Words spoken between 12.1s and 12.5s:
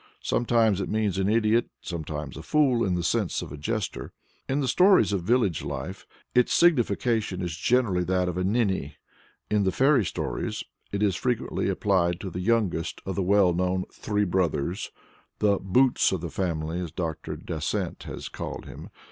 to the